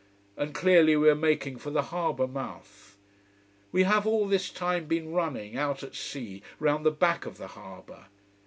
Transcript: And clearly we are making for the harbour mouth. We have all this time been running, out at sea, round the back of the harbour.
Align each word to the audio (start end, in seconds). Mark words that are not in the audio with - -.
And 0.35 0.55
clearly 0.55 0.95
we 0.95 1.09
are 1.11 1.15
making 1.15 1.57
for 1.59 1.69
the 1.69 1.83
harbour 1.93 2.25
mouth. 2.25 2.97
We 3.71 3.83
have 3.83 4.07
all 4.07 4.27
this 4.27 4.49
time 4.49 4.85
been 4.87 5.11
running, 5.11 5.55
out 5.55 5.83
at 5.83 5.93
sea, 5.93 6.41
round 6.57 6.83
the 6.83 6.89
back 6.91 7.27
of 7.27 7.37
the 7.37 7.49
harbour. 7.49 8.07